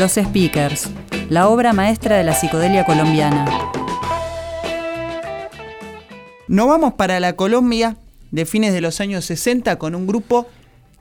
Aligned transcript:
Los 0.00 0.12
Speakers, 0.12 0.88
la 1.28 1.50
obra 1.50 1.74
maestra 1.74 2.16
de 2.16 2.24
la 2.24 2.32
psicodelia 2.32 2.86
colombiana. 2.86 3.44
Nos 6.48 6.68
vamos 6.68 6.94
para 6.94 7.20
la 7.20 7.36
Colombia 7.36 7.98
de 8.30 8.46
fines 8.46 8.72
de 8.72 8.80
los 8.80 9.02
años 9.02 9.26
60 9.26 9.76
con 9.76 9.94
un 9.94 10.06
grupo 10.06 10.46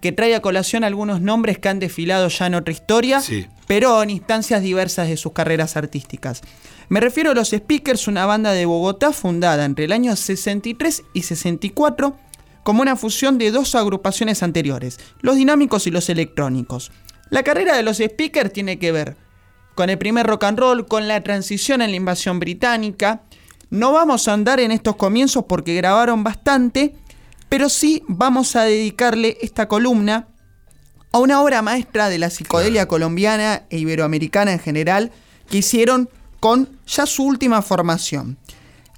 que 0.01 0.12
trae 0.12 0.35
a 0.35 0.41
colación 0.41 0.83
algunos 0.83 1.21
nombres 1.21 1.59
que 1.59 1.70
han 1.70 1.79
desfilado 1.79 2.27
ya 2.27 2.47
en 2.47 2.55
otra 2.55 2.73
historia, 2.73 3.23
pero 3.67 4.04
en 4.04 4.09
instancias 4.09 4.62
diversas 4.62 5.07
de 5.07 5.16
sus 5.16 5.31
carreras 5.31 5.77
artísticas. 5.77 6.41
Me 6.89 7.00
refiero 7.00 7.31
a 7.31 7.36
los 7.36 7.52
Speakers, 7.52 8.09
una 8.09 8.25
banda 8.25 8.52
de 8.52 8.66
Bogotá 8.66 9.13
fundada 9.13 9.63
entre 9.63 9.86
el 9.86 9.93
año 9.93 10.13
63 10.13 11.04
y 11.13 11.21
64 11.21 12.18
como 12.63 12.81
una 12.81 12.97
fusión 12.97 13.38
de 13.38 13.52
dos 13.52 13.75
agrupaciones 13.75 14.43
anteriores, 14.43 15.00
los 15.21 15.38
dinámicos 15.38 15.88
y 15.88 15.91
los 15.91 16.09
electrónicos. 16.09 16.91
La 17.30 17.43
carrera 17.43 17.75
de 17.75 17.84
los 17.84 17.98
Speakers 17.98 18.52
tiene 18.52 18.80
que 18.80 18.91
ver 18.91 19.16
con 19.76 19.90
el 19.90 19.98
primer 19.98 20.26
rock 20.26 20.44
and 20.45 20.59
roll, 20.59 20.88
con 20.88 21.08
la 21.08 21.22
transición 21.22 21.81
en 21.81 21.91
la 21.91 21.95
invasión 21.95 22.40
británica. 22.40 23.22
No 23.70 23.94
vamos 23.94 24.27
a 24.27 24.34
andar 24.34 24.59
en 24.59 24.72
estos 24.72 24.95
comienzos 24.95 25.45
porque 25.48 25.76
grabaron 25.76 26.23
bastante, 26.23 26.95
pero 27.48 27.70
sí 27.70 28.03
vamos 28.08 28.55
a 28.55 28.63
dedicarle 28.63 29.38
esta 29.41 29.67
columna 29.67 30.27
a 31.12 31.20
una 31.20 31.41
obra 31.41 31.62
maestra 31.62 32.09
de 32.09 32.17
la 32.17 32.30
psicodelia 32.30 32.88
colombiana 32.88 33.64
e 33.70 33.77
iberoamericana 33.77 34.52
en 34.52 34.59
general 34.59 35.11
que 35.50 35.58
hicieron 35.59 36.09
con 36.39 36.80
ya 36.88 37.05
su 37.05 37.23
última 37.23 37.61
formación. 37.61 38.38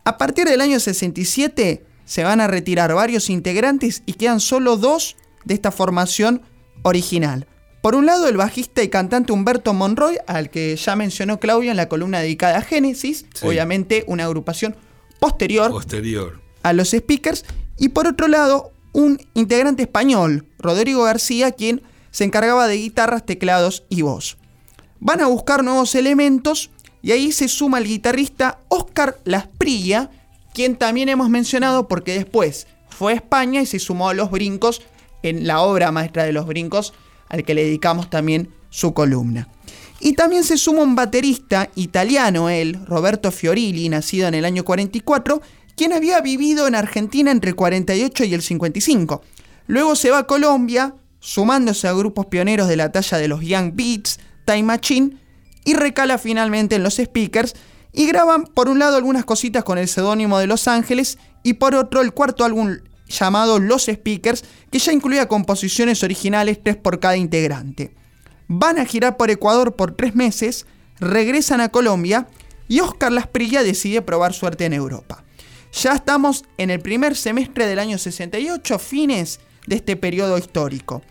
A 0.03 0.17
partir 0.17 0.47
del 0.47 0.61
año 0.61 0.79
67 0.79 1.85
se 2.05 2.23
van 2.23 2.41
a 2.41 2.47
retirar 2.47 2.93
varios 2.93 3.29
integrantes 3.29 4.03
y 4.05 4.13
quedan 4.13 4.39
solo 4.39 4.77
dos 4.77 5.15
de 5.45 5.53
esta 5.53 5.71
formación 5.71 6.41
original. 6.81 7.45
Por 7.81 7.95
un 7.95 8.05
lado, 8.05 8.27
el 8.27 8.37
bajista 8.37 8.83
y 8.83 8.89
cantante 8.89 9.33
Humberto 9.33 9.73
Monroy, 9.73 10.17
al 10.27 10.51
que 10.51 10.75
ya 10.75 10.95
mencionó 10.95 11.39
Claudio 11.39 11.71
en 11.71 11.77
la 11.77 11.89
columna 11.89 12.19
dedicada 12.19 12.59
a 12.59 12.61
Génesis, 12.61 13.25
obviamente 13.41 14.03
una 14.07 14.25
agrupación 14.25 14.75
posterior, 15.19 15.71
posterior 15.71 16.39
a 16.61 16.73
los 16.73 16.91
speakers. 16.91 17.43
Y 17.77 17.89
por 17.89 18.05
otro 18.05 18.27
lado, 18.27 18.71
un 18.93 19.19
integrante 19.33 19.81
español, 19.83 20.45
Rodrigo 20.59 21.03
García, 21.03 21.51
quien 21.51 21.81
se 22.11 22.23
encargaba 22.23 22.67
de 22.67 22.77
guitarras, 22.77 23.25
teclados 23.25 23.83
y 23.89 24.03
voz. 24.03 24.37
Van 24.99 25.21
a 25.21 25.27
buscar 25.27 25.63
nuevos 25.63 25.95
elementos 25.95 26.69
y 27.01 27.11
ahí 27.13 27.31
se 27.31 27.47
suma 27.47 27.79
el 27.79 27.87
guitarrista 27.87 28.59
Oscar 28.67 29.17
Lasprilla, 29.23 30.11
quien 30.53 30.75
también 30.75 31.09
hemos 31.09 31.29
mencionado 31.29 31.87
porque 31.87 32.13
después 32.13 32.67
fue 32.89 33.13
a 33.13 33.15
España 33.15 33.61
y 33.61 33.65
se 33.65 33.79
sumó 33.79 34.09
a 34.09 34.13
los 34.13 34.29
brincos 34.29 34.83
en 35.23 35.47
la 35.47 35.61
obra 35.61 35.91
maestra 35.91 36.25
de 36.25 36.33
los 36.33 36.45
brincos 36.45 36.93
al 37.31 37.43
que 37.43 37.53
le 37.53 37.63
dedicamos 37.63 38.09
también 38.09 38.49
su 38.69 38.93
columna. 38.93 39.47
Y 39.99 40.13
también 40.13 40.43
se 40.43 40.57
suma 40.57 40.83
un 40.83 40.95
baterista 40.95 41.69
italiano, 41.75 42.49
él, 42.49 42.79
Roberto 42.85 43.31
Fiorilli, 43.31 43.87
nacido 43.87 44.27
en 44.27 44.33
el 44.33 44.45
año 44.45 44.65
44, 44.65 45.41
quien 45.75 45.93
había 45.93 46.19
vivido 46.21 46.67
en 46.67 46.75
Argentina 46.75 47.31
entre 47.31 47.49
el 47.49 47.55
48 47.55 48.25
y 48.25 48.33
el 48.33 48.41
55. 48.41 49.21
Luego 49.67 49.95
se 49.95 50.09
va 50.09 50.19
a 50.19 50.27
Colombia, 50.27 50.95
sumándose 51.19 51.87
a 51.87 51.93
grupos 51.93 52.25
pioneros 52.25 52.67
de 52.67 52.75
la 52.75 52.91
talla 52.91 53.17
de 53.17 53.27
los 53.27 53.41
Young 53.41 53.73
Beats, 53.75 54.19
Time 54.45 54.63
Machine, 54.63 55.17
y 55.63 55.75
recala 55.75 56.17
finalmente 56.17 56.75
en 56.75 56.83
los 56.83 56.95
speakers 56.95 57.55
y 57.93 58.07
graban 58.07 58.45
por 58.45 58.69
un 58.69 58.79
lado 58.79 58.97
algunas 58.97 59.25
cositas 59.25 59.63
con 59.63 59.77
el 59.77 59.87
seudónimo 59.87 60.39
de 60.39 60.47
Los 60.47 60.67
Ángeles 60.67 61.17
y 61.43 61.53
por 61.53 61.75
otro 61.75 62.01
el 62.01 62.13
cuarto 62.13 62.43
álbum 62.43 62.77
llamado 63.11 63.59
Los 63.59 63.85
Speakers, 63.85 64.43
que 64.71 64.79
ya 64.79 64.91
incluía 64.91 65.27
composiciones 65.27 66.03
originales, 66.03 66.59
tres 66.63 66.77
por 66.77 66.99
cada 66.99 67.17
integrante. 67.17 67.93
Van 68.47 68.79
a 68.79 68.85
girar 68.85 69.17
por 69.17 69.29
Ecuador 69.29 69.75
por 69.75 69.95
tres 69.95 70.15
meses, 70.15 70.65
regresan 70.99 71.61
a 71.61 71.69
Colombia 71.69 72.27
y 72.67 72.79
Oscar 72.79 73.11
Lasprilla 73.11 73.63
decide 73.63 74.01
probar 74.01 74.33
suerte 74.33 74.65
en 74.65 74.73
Europa. 74.73 75.23
Ya 75.73 75.93
estamos 75.93 76.43
en 76.57 76.69
el 76.69 76.79
primer 76.79 77.15
semestre 77.15 77.65
del 77.65 77.79
año 77.79 77.97
68, 77.97 78.79
fines 78.79 79.39
de 79.67 79.75
este 79.75 79.95
periodo 79.95 80.37
histórico. 80.37 81.01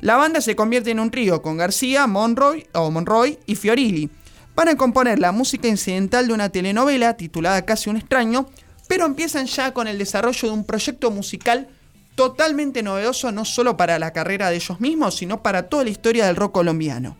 La 0.00 0.16
banda 0.16 0.40
se 0.40 0.56
convierte 0.56 0.90
en 0.90 1.00
un 1.00 1.10
trío 1.10 1.42
con 1.42 1.56
García, 1.56 2.06
Monroy, 2.06 2.66
o 2.74 2.90
Monroy 2.90 3.38
y 3.46 3.54
Fiorilli. 3.54 4.10
Van 4.54 4.68
a 4.68 4.76
componer 4.76 5.18
la 5.18 5.32
música 5.32 5.68
incidental 5.68 6.26
de 6.26 6.34
una 6.34 6.48
telenovela 6.48 7.16
titulada 7.16 7.64
Casi 7.64 7.88
un 7.88 7.96
extraño, 7.96 8.48
pero 8.90 9.06
empiezan 9.06 9.46
ya 9.46 9.72
con 9.72 9.86
el 9.86 9.98
desarrollo 9.98 10.48
de 10.48 10.52
un 10.52 10.64
proyecto 10.64 11.12
musical 11.12 11.68
totalmente 12.16 12.82
novedoso 12.82 13.30
no 13.30 13.44
solo 13.44 13.76
para 13.76 14.00
la 14.00 14.12
carrera 14.12 14.50
de 14.50 14.56
ellos 14.56 14.80
mismos, 14.80 15.14
sino 15.14 15.44
para 15.44 15.68
toda 15.68 15.84
la 15.84 15.90
historia 15.90 16.26
del 16.26 16.34
rock 16.34 16.50
colombiano. 16.54 17.16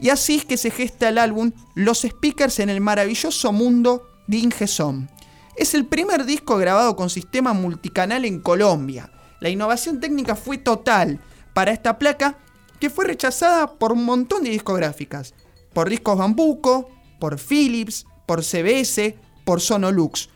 Y 0.00 0.08
así 0.08 0.36
es 0.36 0.46
que 0.46 0.56
se 0.56 0.70
gesta 0.70 1.10
el 1.10 1.18
álbum 1.18 1.52
Los 1.74 2.00
Speakers 2.00 2.60
en 2.60 2.70
el 2.70 2.80
maravilloso 2.80 3.52
mundo 3.52 4.08
de 4.26 4.38
Ingesom. 4.38 5.06
Es 5.54 5.74
el 5.74 5.84
primer 5.84 6.24
disco 6.24 6.56
grabado 6.56 6.96
con 6.96 7.10
sistema 7.10 7.52
multicanal 7.52 8.24
en 8.24 8.40
Colombia. 8.40 9.12
La 9.38 9.50
innovación 9.50 10.00
técnica 10.00 10.34
fue 10.34 10.56
total 10.56 11.20
para 11.52 11.72
esta 11.72 11.98
placa 11.98 12.38
que 12.80 12.88
fue 12.88 13.04
rechazada 13.04 13.74
por 13.74 13.92
un 13.92 14.06
montón 14.06 14.44
de 14.44 14.50
discográficas. 14.50 15.34
Por 15.74 15.90
Discos 15.90 16.16
Bambuco, 16.16 16.88
por 17.20 17.38
Philips, 17.38 18.06
por 18.24 18.42
CBS, 18.42 19.14
por 19.44 19.60
Sonolux 19.60 20.31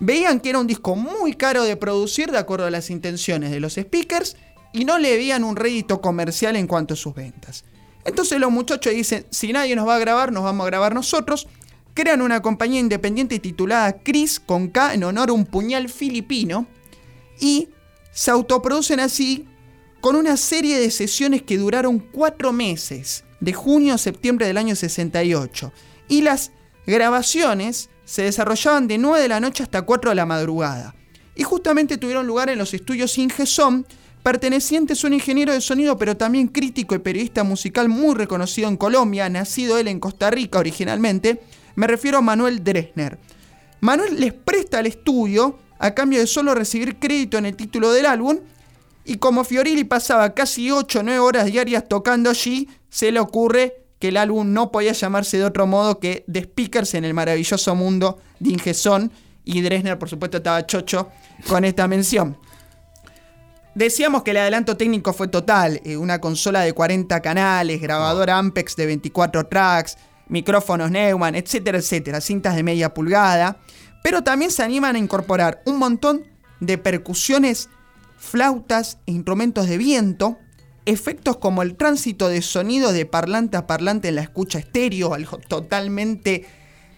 veían 0.00 0.40
que 0.40 0.50
era 0.50 0.58
un 0.58 0.66
disco 0.66 0.96
muy 0.96 1.34
caro 1.34 1.64
de 1.64 1.76
producir 1.76 2.30
de 2.30 2.38
acuerdo 2.38 2.66
a 2.66 2.70
las 2.70 2.90
intenciones 2.90 3.50
de 3.50 3.60
los 3.60 3.74
speakers 3.74 4.36
y 4.72 4.84
no 4.84 4.98
le 4.98 5.16
veían 5.16 5.44
un 5.44 5.56
rédito 5.56 6.00
comercial 6.00 6.56
en 6.56 6.66
cuanto 6.66 6.94
a 6.94 6.96
sus 6.96 7.14
ventas. 7.14 7.64
Entonces 8.04 8.38
los 8.38 8.50
muchachos 8.50 8.92
dicen, 8.92 9.26
si 9.30 9.52
nadie 9.52 9.76
nos 9.76 9.88
va 9.88 9.96
a 9.96 10.00
grabar, 10.00 10.32
nos 10.32 10.44
vamos 10.44 10.64
a 10.64 10.66
grabar 10.66 10.94
nosotros. 10.94 11.46
Crean 11.94 12.22
una 12.22 12.42
compañía 12.42 12.80
independiente 12.80 13.38
titulada 13.38 14.00
Chris 14.02 14.40
con 14.40 14.68
K 14.68 14.94
en 14.94 15.04
honor 15.04 15.30
a 15.30 15.32
un 15.32 15.46
puñal 15.46 15.88
filipino 15.88 16.66
y 17.40 17.68
se 18.12 18.30
autoproducen 18.30 19.00
así 19.00 19.46
con 20.00 20.16
una 20.16 20.36
serie 20.36 20.78
de 20.78 20.90
sesiones 20.90 21.42
que 21.42 21.56
duraron 21.56 21.98
cuatro 21.98 22.52
meses, 22.52 23.24
de 23.40 23.52
junio 23.52 23.94
a 23.94 23.98
septiembre 23.98 24.46
del 24.46 24.58
año 24.58 24.76
68. 24.76 25.72
Y 26.08 26.22
las 26.22 26.50
grabaciones 26.86 27.88
se 28.04 28.22
desarrollaban 28.22 28.86
de 28.88 28.98
9 28.98 29.20
de 29.20 29.28
la 29.28 29.40
noche 29.40 29.62
hasta 29.62 29.82
4 29.82 30.10
de 30.10 30.16
la 30.16 30.26
madrugada. 30.26 30.94
Y 31.34 31.42
justamente 31.42 31.98
tuvieron 31.98 32.26
lugar 32.26 32.48
en 32.50 32.58
los 32.58 32.74
estudios 32.74 33.18
Ingesom, 33.18 33.84
pertenecientes 34.22 35.02
a 35.02 35.06
un 35.06 35.14
ingeniero 35.14 35.52
de 35.52 35.60
sonido, 35.60 35.98
pero 35.98 36.16
también 36.16 36.48
crítico 36.48 36.94
y 36.94 36.98
periodista 36.98 37.44
musical 37.44 37.88
muy 37.88 38.14
reconocido 38.14 38.68
en 38.68 38.76
Colombia, 38.76 39.28
nacido 39.28 39.78
él 39.78 39.88
en 39.88 40.00
Costa 40.00 40.30
Rica 40.30 40.58
originalmente, 40.58 41.42
me 41.74 41.86
refiero 41.86 42.18
a 42.18 42.22
Manuel 42.22 42.62
Dresner. 42.62 43.18
Manuel 43.80 44.18
les 44.18 44.32
presta 44.32 44.80
el 44.80 44.86
estudio 44.86 45.58
a 45.78 45.92
cambio 45.92 46.20
de 46.20 46.26
solo 46.26 46.54
recibir 46.54 46.98
crédito 46.98 47.36
en 47.36 47.46
el 47.46 47.56
título 47.56 47.92
del 47.92 48.06
álbum, 48.06 48.38
y 49.04 49.16
como 49.16 49.44
Fiorilli 49.44 49.84
pasaba 49.84 50.32
casi 50.32 50.70
8 50.70 51.00
o 51.00 51.02
9 51.02 51.18
horas 51.18 51.44
diarias 51.46 51.86
tocando 51.86 52.30
allí, 52.30 52.68
se 52.88 53.12
le 53.12 53.20
ocurre 53.20 53.83
que 54.04 54.08
el 54.08 54.18
álbum 54.18 54.52
no 54.52 54.70
podía 54.70 54.92
llamarse 54.92 55.38
de 55.38 55.46
otro 55.46 55.66
modo 55.66 55.98
que 55.98 56.26
The 56.30 56.42
Speakers 56.42 56.92
en 56.92 57.06
el 57.06 57.14
maravilloso 57.14 57.74
mundo 57.74 58.20
de 58.38 58.50
Ingeson 58.50 59.10
y 59.46 59.62
Dresner 59.62 59.98
por 59.98 60.10
supuesto 60.10 60.36
estaba 60.36 60.66
chocho 60.66 61.08
con 61.48 61.64
esta 61.64 61.88
mención. 61.88 62.36
Decíamos 63.74 64.22
que 64.22 64.32
el 64.32 64.36
adelanto 64.36 64.76
técnico 64.76 65.14
fue 65.14 65.28
total, 65.28 65.80
eh, 65.86 65.96
una 65.96 66.20
consola 66.20 66.60
de 66.60 66.74
40 66.74 67.22
canales, 67.22 67.80
grabador 67.80 68.28
Ampex 68.28 68.76
de 68.76 68.84
24 68.84 69.46
tracks, 69.46 69.96
micrófonos 70.28 70.90
Neumann, 70.90 71.34
etcétera, 71.34 71.78
etcétera, 71.78 72.20
cintas 72.20 72.56
de 72.56 72.62
media 72.62 72.92
pulgada, 72.92 73.56
pero 74.02 74.22
también 74.22 74.50
se 74.50 74.62
animan 74.62 74.96
a 74.96 74.98
incorporar 74.98 75.62
un 75.64 75.78
montón 75.78 76.24
de 76.60 76.76
percusiones, 76.76 77.70
flautas 78.18 78.98
e 79.06 79.12
instrumentos 79.12 79.66
de 79.66 79.78
viento, 79.78 80.36
efectos 80.86 81.36
como 81.38 81.62
el 81.62 81.76
tránsito 81.76 82.28
de 82.28 82.42
sonido 82.42 82.92
de 82.92 83.06
parlante 83.06 83.56
a 83.56 83.66
parlante 83.66 84.08
en 84.08 84.16
la 84.16 84.22
escucha 84.22 84.58
estéreo, 84.58 85.14
algo 85.14 85.38
totalmente 85.38 86.46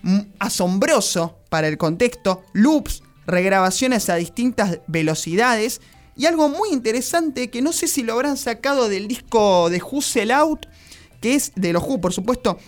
mm, 0.03 0.21
asombroso 0.39 1.39
para 1.49 1.69
el 1.69 1.79
contexto, 1.79 2.43
loops, 2.53 3.03
regrabaciones 3.27 4.09
a 4.09 4.17
distintas 4.17 4.81
velocidades 4.87 5.81
y 6.17 6.27
algo 6.27 6.49
muy 6.49 6.71
interesante 6.71 7.51
que 7.51 7.63
no 7.63 7.73
sé 7.73 7.89
si 7.89 8.03
lo 8.03 8.15
habrán 8.15 8.37
sacado 8.37 8.89
del 8.89 9.09
disco 9.09 9.69
de 9.71 9.83
Who 9.83 10.01
Out, 10.33 10.67
que 11.21 11.35
es 11.35 11.53
de 11.55 11.73
los 11.73 11.83
Who, 11.83 12.01
por 12.01 12.13
supuesto, 12.13 12.59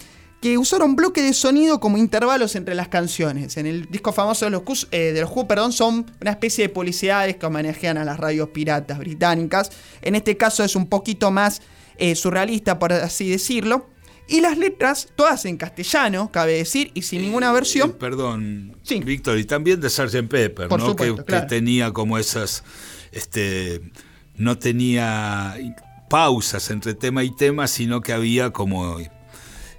que 0.40 0.56
usaron 0.56 0.94
bloque 0.94 1.20
de 1.20 1.32
sonido 1.32 1.80
como 1.80 1.98
intervalos 1.98 2.54
entre 2.54 2.74
las 2.74 2.88
canciones. 2.88 3.56
En 3.56 3.66
el 3.66 3.86
disco 3.86 4.12
famoso 4.12 4.44
de 4.44 4.52
los, 4.52 4.88
eh, 4.92 5.12
de 5.12 5.20
los 5.20 5.30
Who, 5.30 5.48
perdón, 5.48 5.72
son 5.72 6.06
una 6.20 6.30
especie 6.30 6.68
de 6.68 6.68
publicidades 6.68 7.36
que 7.36 7.48
manejan 7.48 7.98
a 7.98 8.04
las 8.04 8.18
radios 8.18 8.50
piratas 8.50 8.98
británicas. 8.98 9.70
En 10.00 10.14
este 10.14 10.36
caso 10.36 10.62
es 10.62 10.76
un 10.76 10.86
poquito 10.86 11.30
más 11.30 11.60
eh, 11.96 12.14
surrealista, 12.14 12.78
por 12.78 12.92
así 12.92 13.28
decirlo. 13.28 13.88
Y 14.28 14.42
las 14.42 14.58
letras, 14.58 15.08
todas 15.16 15.44
en 15.46 15.56
castellano, 15.56 16.30
cabe 16.30 16.52
decir, 16.52 16.90
y 16.94 17.02
sin 17.02 17.22
ninguna 17.22 17.50
versión. 17.50 17.90
Eh, 17.90 17.94
perdón, 17.98 18.76
Víctor, 19.04 19.38
y 19.38 19.44
también 19.44 19.80
de 19.80 19.88
Sgt. 19.88 20.28
Pepper, 20.28 20.70
¿no? 20.70 20.94
que, 20.94 21.40
tenía 21.48 21.92
como 21.92 22.18
esas. 22.18 22.62
Este, 23.10 23.80
no 24.36 24.58
tenía 24.58 25.56
pausas 26.10 26.70
entre 26.70 26.94
tema 26.94 27.24
y 27.24 27.34
tema, 27.34 27.66
sino 27.66 28.02
que 28.02 28.12
había 28.12 28.50
como 28.50 28.98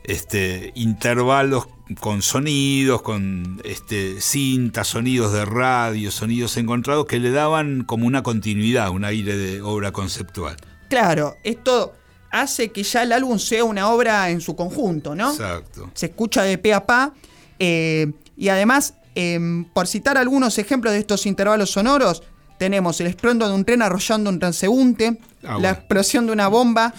este, 0.03 0.71
intervalos 0.75 1.67
con 1.99 2.21
sonidos, 2.21 3.01
con 3.01 3.61
este, 3.63 4.21
cintas, 4.21 4.87
sonidos 4.87 5.33
de 5.33 5.45
radio, 5.45 6.11
sonidos 6.11 6.57
encontrados 6.57 7.05
que 7.05 7.19
le 7.19 7.31
daban 7.31 7.83
como 7.83 8.05
una 8.05 8.23
continuidad, 8.23 8.89
un 8.89 9.05
aire 9.05 9.35
de 9.35 9.61
obra 9.61 9.91
conceptual. 9.91 10.55
Claro, 10.89 11.35
esto 11.43 11.93
hace 12.31 12.71
que 12.71 12.83
ya 12.83 13.03
el 13.03 13.11
álbum 13.11 13.39
sea 13.39 13.63
una 13.63 13.89
obra 13.89 14.29
en 14.29 14.41
su 14.41 14.55
conjunto, 14.55 15.15
¿no? 15.15 15.31
Exacto. 15.31 15.89
Se 15.93 16.07
escucha 16.07 16.43
de 16.43 16.57
pe 16.57 16.73
a 16.73 16.85
pa. 16.85 17.13
Eh, 17.57 18.11
y 18.37 18.49
además, 18.49 18.93
em, 19.15 19.65
por 19.65 19.87
citar 19.87 20.17
algunos 20.17 20.57
ejemplos 20.57 20.93
de 20.93 20.99
estos 20.99 21.25
intervalos 21.25 21.71
sonoros, 21.71 22.23
tenemos 22.57 22.99
el 23.01 23.07
estruendo 23.07 23.47
de 23.47 23.53
un 23.53 23.65
tren 23.65 23.81
arrollando 23.81 24.29
un 24.29 24.39
transeúnte, 24.39 25.19
ah, 25.43 25.57
la 25.59 25.71
explosión 25.71 26.25
de 26.27 26.33
una 26.33 26.47
bomba 26.47 26.93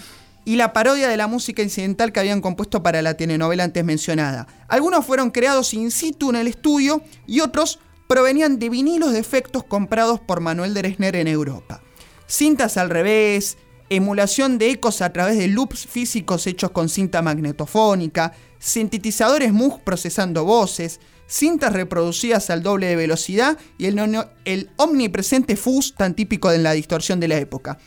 y 0.45 0.55
la 0.55 0.73
parodia 0.73 1.07
de 1.07 1.17
la 1.17 1.27
música 1.27 1.61
incidental 1.61 2.11
que 2.11 2.19
habían 2.19 2.41
compuesto 2.41 2.81
para 2.83 3.01
la 3.01 3.15
telenovela 3.15 3.63
antes 3.63 3.85
mencionada. 3.85 4.47
Algunos 4.67 5.05
fueron 5.05 5.31
creados 5.31 5.73
in 5.73 5.91
situ 5.91 6.29
en 6.29 6.37
el 6.37 6.47
estudio 6.47 7.03
y 7.27 7.41
otros 7.41 7.79
provenían 8.07 8.59
de 8.59 8.69
vinilos 8.69 9.13
de 9.13 9.19
efectos 9.19 9.63
comprados 9.63 10.19
por 10.19 10.41
Manuel 10.41 10.73
Dresner 10.73 11.15
en 11.15 11.27
Europa. 11.27 11.81
Cintas 12.27 12.77
al 12.77 12.89
revés, 12.89 13.57
emulación 13.89 14.57
de 14.57 14.71
ecos 14.71 15.01
a 15.01 15.13
través 15.13 15.37
de 15.37 15.47
loops 15.47 15.85
físicos 15.85 16.47
hechos 16.47 16.71
con 16.71 16.89
cinta 16.89 17.21
magnetofónica, 17.21 18.33
sintetizadores 18.57 19.53
Moog 19.53 19.83
procesando 19.83 20.45
voces, 20.45 20.99
cintas 21.27 21.73
reproducidas 21.73 22.49
al 22.49 22.63
doble 22.63 22.87
de 22.87 22.95
velocidad 22.95 23.57
y 23.77 23.85
el, 23.85 24.25
el 24.45 24.69
omnipresente 24.77 25.55
fuzz 25.55 25.93
tan 25.95 26.13
típico 26.13 26.49
de 26.49 26.57
la 26.57 26.73
distorsión 26.73 27.19
de 27.19 27.27
la 27.27 27.37
época. 27.37 27.77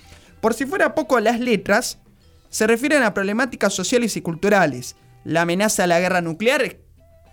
Por 0.41 0.55
si 0.55 0.67
fuera 0.67 0.95
poco, 0.95 1.21
las 1.21 1.41
letras 1.41 1.99
se 2.55 2.69
refieren 2.69 3.03
a 3.03 3.12
problemáticas 3.12 3.75
sociales 3.75 4.17
y 4.17 4.21
culturales. 4.21 4.95
La 5.25 5.41
amenaza 5.41 5.83
a 5.83 5.87
la 5.89 5.99
guerra 5.99 6.21
nuclear 6.21 6.77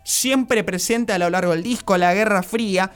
siempre 0.03 0.63
presente 0.63 1.13
a 1.13 1.19
lo 1.19 1.29
largo 1.29 1.51
del 1.51 1.61
disco, 1.61 1.95
la 1.95 2.11
Guerra 2.15 2.41
Fría, 2.41 2.91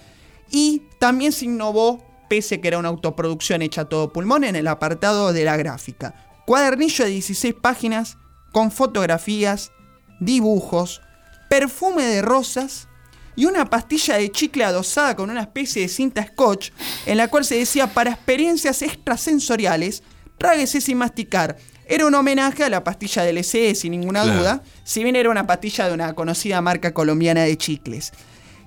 y 0.50 0.82
también 1.00 1.32
se 1.32 1.46
innovó 1.46 2.04
pese 2.28 2.60
que 2.60 2.70
era 2.70 2.80
una 2.80 2.90
autoproducción 2.90 3.62
hecha 3.62 3.82
a 3.82 3.90
todo 3.90 4.12
pulmón, 4.12 4.44
en 4.44 4.56
el 4.56 4.68
apartado 4.68 5.34
de 5.34 5.46
la 5.46 5.56
gráfica. 5.56 6.16
Cuadernillo 6.48 7.06
de 7.06 7.12
16 7.12 7.54
páginas 7.62 8.18
con 8.52 8.72
fotografías, 8.72 9.72
dibujos, 10.20 11.04
perfume 11.48 12.06
de 12.06 12.24
rosas 12.24 12.88
y 13.36 13.46
una 13.46 13.70
pastilla 13.70 14.16
de 14.16 14.32
chicle 14.32 14.64
adosada 14.64 15.16
con 15.16 15.30
una 15.30 15.42
especie 15.42 15.84
de 15.84 15.90
cinta 15.90 16.26
scotch 16.26 16.72
en 17.06 17.18
la 17.18 17.28
cual 17.28 17.46
se 17.46 17.60
decía 17.60 17.86
para 17.86 18.14
experiencias 18.14 18.82
extrasensoriales, 18.82 20.02
tráguese 20.40 20.82
sin 20.82 20.98
masticar. 20.98 21.58
Era 21.88 22.06
un 22.08 22.16
homenaje 22.16 22.64
a 22.64 22.70
la 22.70 22.84
pastilla 22.84 23.24
del 23.24 23.44
SE, 23.44 23.76
sin 23.76 23.92
ninguna 23.92 24.24
duda, 24.24 24.64
si 24.84 25.04
bien 25.04 25.16
era 25.16 25.30
una 25.30 25.46
pastilla 25.46 25.88
de 25.88 25.94
una 25.94 26.14
conocida 26.14 26.62
marca 26.62 26.94
colombiana 26.94 27.44
de 27.44 27.58
chicles. 27.58 28.12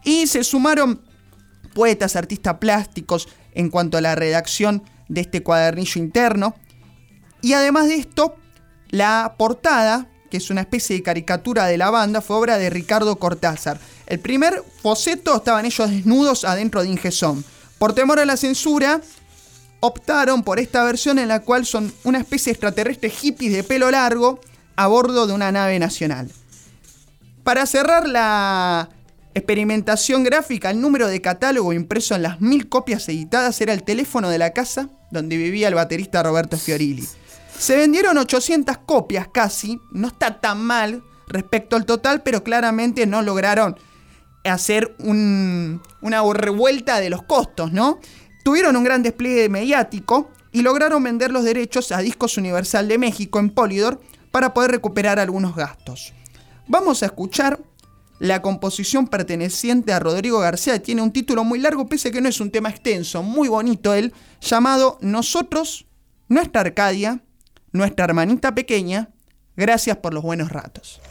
Y 0.05 0.27
se 0.29 0.45
sumaron 0.45 1.03
poetas, 1.75 2.17
artistas 2.17 2.55
plásticos, 2.59 3.29
en 3.55 3.71
cuanto 3.71 3.99
a 3.99 4.01
la 4.01 4.15
redacción 4.15 4.85
de 5.09 5.23
este 5.23 5.43
cuadernillo 5.43 6.01
interno. 6.01 6.55
Y 7.43 7.55
además 7.55 7.89
de 7.89 7.97
esto, 7.97 8.37
la 8.91 9.35
portada, 9.37 10.07
que 10.31 10.37
es 10.37 10.51
una 10.51 10.61
especie 10.61 10.95
de 10.97 11.03
caricatura 11.03 11.67
de 11.67 11.79
la 11.79 11.91
banda, 11.91 12.21
fue 12.21 12.37
obra 12.37 12.59
de 12.59 12.71
Ricardo 12.71 13.17
Cortázar. 13.17 13.81
El 14.07 14.21
primer 14.21 14.63
boceto 14.83 15.37
estaban 15.37 15.67
ellos 15.67 15.91
desnudos 15.91 16.45
adentro 16.45 16.83
de 16.83 16.89
Ingesón. 16.89 17.45
Por 17.79 17.95
temor 17.95 18.19
a 18.19 18.25
la 18.25 18.37
censura, 18.37 19.01
optaron 19.81 20.43
por 20.43 20.59
esta 20.59 20.85
versión 20.85 21.19
en 21.19 21.29
la 21.29 21.41
cual 21.41 21.67
son 21.67 21.93
una 22.05 22.19
especie 22.19 22.51
de 22.51 22.55
extraterrestre 22.55 23.11
hippies 23.11 23.53
de 23.53 23.65
pelo 23.65 23.91
largo 23.91 24.41
a 24.77 24.87
bordo 24.87 25.27
de 25.27 25.33
una 25.33 25.53
nave 25.53 25.79
nacional. 25.79 26.31
Para 27.43 27.67
cerrar 27.67 28.09
la, 28.09 28.91
Experimentación 29.39 30.25
gráfica, 30.25 30.71
el 30.71 30.81
número 30.81 31.07
de 31.07 31.21
catálogo 31.21 31.73
impreso 31.73 32.17
en 32.17 32.23
las 32.23 32.41
mil 32.41 32.69
copias 32.69 33.09
editadas 33.09 33.61
era 33.61 33.73
el 33.73 33.85
teléfono 33.85 34.31
de 34.31 34.39
la 34.39 34.53
casa 34.53 34.89
donde 35.13 35.37
vivía 35.37 35.69
el 35.69 35.75
baterista 35.75 36.25
Roberto 36.25 36.57
Fiorilli. 36.57 37.07
Se 37.57 37.77
vendieron 37.77 38.19
800 38.19 38.79
copias 38.79 39.29
casi, 39.33 39.81
no 39.93 40.09
está 40.09 40.41
tan 40.41 40.61
mal 40.61 41.05
respecto 41.29 41.77
al 41.77 41.87
total, 41.87 42.23
pero 42.23 42.43
claramente 42.43 43.07
no 43.07 43.23
lograron 43.23 43.77
hacer 44.45 44.97
una 44.99 45.81
revuelta 46.33 46.99
de 46.99 47.11
los 47.11 47.23
costos, 47.23 47.73
¿no? 47.73 48.01
Tuvieron 48.49 48.77
un 48.77 48.85
gran 48.85 49.03
despliegue 49.03 49.51
mediático 49.51 50.31
y 50.53 50.63
lograron 50.63 51.03
vender 51.03 51.31
los 51.31 51.45
derechos 51.45 51.93
a 51.93 51.99
Discos 51.99 52.39
Universal 52.39 52.89
de 52.89 52.97
México 52.97 53.39
en 53.39 53.51
Polydor 53.51 54.01
para 54.31 54.55
poder 54.55 54.71
recuperar 54.71 55.19
algunos 55.19 55.55
gastos. 55.55 56.15
Vamos 56.67 57.03
a 57.03 57.07
escuchar 57.07 57.61
la 58.21 58.41
composición 58.41 59.07
perteneciente 59.07 59.93
a 59.93 59.99
Rodrigo 59.99 60.39
García 60.39 60.83
tiene 60.83 61.03
un 61.03 61.13
título 61.13 61.45
muy 61.45 61.59
largo, 61.59 61.91
pese 61.91 62.09
a 62.09 62.11
que 62.11 62.23
no 62.23 62.29
es 62.31 62.41
un 62.41 62.51
tema 62.51 62.71
extenso, 62.71 63.23
muy 63.23 63.49
bonito 63.49 63.93
él, 63.93 64.15
llamado 64.41 64.97
Nosotros, 65.03 65.85
nuestra 66.29 66.63
Arcadia, 66.63 67.23
nuestra 67.73 68.07
hermanita 68.07 68.55
pequeña, 68.55 69.11
gracias 69.59 69.99
por 69.99 70.15
los 70.15 70.23
buenos 70.23 70.49
ratos. 70.51 71.03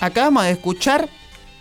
Acabamos 0.00 0.44
de 0.44 0.52
escuchar 0.52 1.08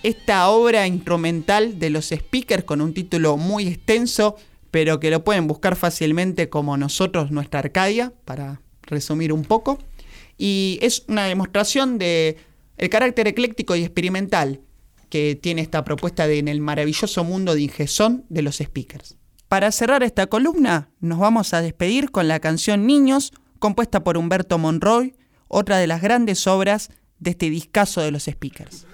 esta 0.03 0.49
obra 0.49 0.85
instrumental 0.85 1.79
de 1.79 1.89
los 1.89 2.09
speakers 2.09 2.63
con 2.63 2.81
un 2.81 2.93
título 2.93 3.35
muy 3.35 3.67
extenso, 3.67 4.35
pero 4.69 4.99
que 4.99 5.09
lo 5.09 5.23
pueden 5.23 5.47
buscar 5.47 5.75
fácilmente 5.75 6.47
como 6.47 6.77
nosotros, 6.77 7.31
nuestra 7.31 7.61
Arcadia, 7.61 8.13
para 8.25 8.61
resumir 8.83 9.33
un 9.33 9.43
poco. 9.43 9.79
Y 10.37 10.77
es 10.83 11.03
una 11.07 11.25
demostración 11.25 11.97
de 11.97 12.37
carácter 12.91 13.27
ecléctico 13.27 13.75
y 13.75 13.81
experimental 13.81 14.61
que 15.09 15.35
tiene 15.35 15.63
esta 15.63 15.83
propuesta 15.83 16.27
de 16.27 16.37
en 16.37 16.47
el 16.47 16.61
maravilloso 16.61 17.23
mundo 17.23 17.55
de 17.55 17.61
Ingesón 17.61 18.23
de 18.29 18.43
los 18.43 18.57
speakers. 18.57 19.15
Para 19.47 19.71
cerrar 19.71 20.03
esta 20.03 20.27
columna, 20.27 20.91
nos 20.99 21.17
vamos 21.17 21.55
a 21.55 21.61
despedir 21.61 22.11
con 22.11 22.27
la 22.27 22.39
canción 22.39 22.85
Niños, 22.85 23.33
compuesta 23.57 24.03
por 24.03 24.15
Humberto 24.15 24.59
Monroy, 24.59 25.15
otra 25.47 25.79
de 25.79 25.87
las 25.87 26.01
grandes 26.03 26.45
obras 26.45 26.91
de 27.19 27.31
este 27.31 27.49
discazo 27.49 28.01
de 28.01 28.11
los 28.11 28.23
speakers. 28.23 28.85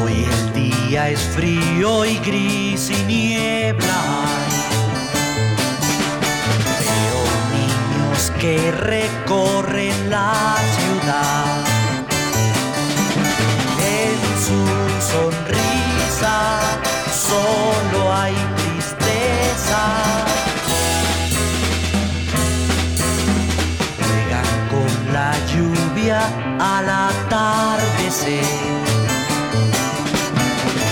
Hoy 0.00 0.24
el 0.24 0.52
día 0.52 1.10
es 1.10 1.20
frío 1.20 2.04
y 2.04 2.18
gris 2.18 2.90
y 2.90 3.02
niebla. 3.04 4.45
Que 8.46 8.70
recorren 8.70 10.08
la 10.08 10.56
ciudad. 10.76 11.64
En 13.98 14.18
su 14.46 14.60
sonrisa 15.12 16.36
solo 17.28 17.98
hay 18.12 18.36
tristeza. 18.60 19.82
Juegan 23.98 24.52
con 24.72 24.92
la 25.12 25.32
lluvia 25.52 26.20
al 26.74 26.88
atardecer. 27.08 28.44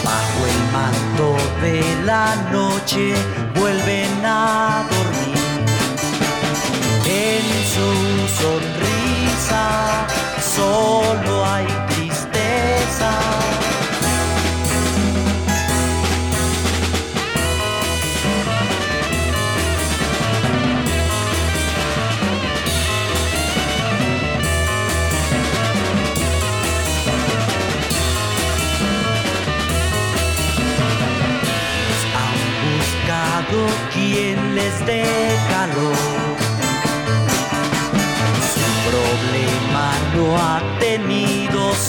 Bajo 0.08 0.40
el 0.52 0.60
manto 0.76 1.26
de 1.62 1.78
la 2.04 2.34
noche 2.50 3.14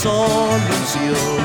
solución. 0.05 1.44